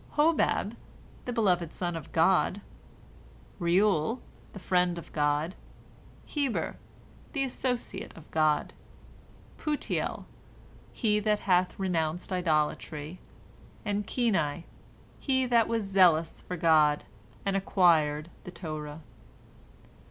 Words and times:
Hobab, 0.17 0.75
"the 1.25 1.31
beloved 1.31 1.71
son 1.75 1.95
of 1.95 2.11
God"; 2.11 2.61
Reuel, 3.59 4.19
"the 4.51 4.57
friend 4.57 4.97
of 4.97 5.13
God"; 5.13 5.53
Heber, 6.25 6.77
"the 7.33 7.43
associate 7.43 8.11
of 8.17 8.31
God"; 8.31 8.73
Putiel, 9.59 10.25
"he 10.91 11.19
that 11.19 11.41
hath 11.41 11.77
renounced 11.77 12.33
idolatry"; 12.33 13.19
and 13.85 14.07
Keni, 14.07 14.63
he 15.19 15.45
that 15.45 15.67
was 15.67 15.83
"zealous" 15.83 16.41
for 16.41 16.57
God, 16.57 17.03
and 17.45 17.55
"acquired" 17.55 18.31
the 18.43 18.49
Torah. 18.49 19.01